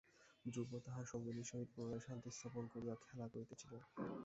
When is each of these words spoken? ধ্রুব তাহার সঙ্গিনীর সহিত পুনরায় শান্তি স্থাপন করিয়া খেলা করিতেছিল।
ধ্রুব 0.45 0.71
তাহার 0.85 1.05
সঙ্গিনীর 1.11 1.49
সহিত 1.51 1.69
পুনরায় 1.73 2.03
শান্তি 2.05 2.29
স্থাপন 2.31 2.63
করিয়া 2.73 2.95
খেলা 3.03 3.25
করিতেছিল। 3.33 3.73